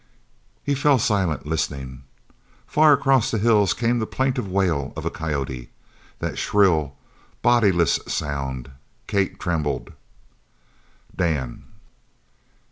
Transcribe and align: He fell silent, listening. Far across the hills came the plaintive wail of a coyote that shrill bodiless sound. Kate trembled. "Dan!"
He 0.63 0.73
fell 0.73 0.97
silent, 0.97 1.45
listening. 1.45 2.05
Far 2.65 2.91
across 2.91 3.29
the 3.29 3.37
hills 3.37 3.75
came 3.75 3.99
the 3.99 4.07
plaintive 4.07 4.47
wail 4.49 4.93
of 4.95 5.05
a 5.05 5.11
coyote 5.11 5.69
that 6.17 6.39
shrill 6.39 6.95
bodiless 7.43 7.99
sound. 8.07 8.71
Kate 9.05 9.39
trembled. 9.39 9.93
"Dan!" 11.15 11.65